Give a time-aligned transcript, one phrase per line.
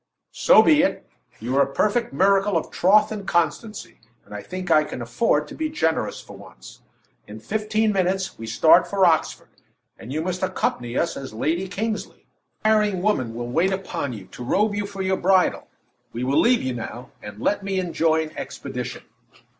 [0.33, 1.07] "So be it!
[1.39, 5.47] You are a perfect miracle of troth and constancy, and I think I can afford
[5.49, 6.81] to be generous for once.
[7.27, 9.49] In fifteen minutes, we start for Oxford,
[9.99, 12.25] and you must accompany us as Lady Kingsley.
[12.65, 15.67] A tiring woman will wait upon you to robe you for your bridal.
[16.13, 19.03] We will leave you now, and let me enjoin expedition."